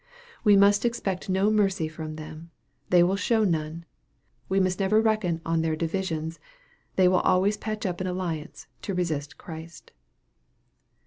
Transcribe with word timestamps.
We 0.43 0.57
must 0.57 0.83
expect 0.83 1.29
no 1.29 1.51
mercy 1.51 1.87
from 1.87 2.15
them: 2.15 2.49
they 2.89 3.03
will 3.03 3.15
show 3.15 3.43
none. 3.43 3.85
We 4.49 4.59
must 4.59 4.79
never 4.79 4.99
reckon 4.99 5.41
on 5.45 5.61
their 5.61 5.75
divisions: 5.75 6.39
they 6.95 7.07
will 7.07 7.19
always 7.19 7.55
patch 7.55 7.85
up 7.85 8.01
an 8.01 8.07
alliance 8.07 8.65
to 8.81 8.95
resist 8.95 9.37
Christ. 9.37 9.91